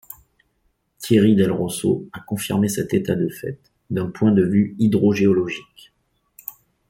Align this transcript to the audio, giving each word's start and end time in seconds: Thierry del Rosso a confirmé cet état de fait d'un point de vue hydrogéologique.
Thierry 0.97 1.35
del 1.35 1.51
Rosso 1.51 2.07
a 2.11 2.21
confirmé 2.23 2.69
cet 2.69 2.95
état 2.95 3.13
de 3.13 3.29
fait 3.29 3.59
d'un 3.91 4.07
point 4.09 4.31
de 4.31 4.41
vue 4.43 4.75
hydrogéologique. 4.79 5.93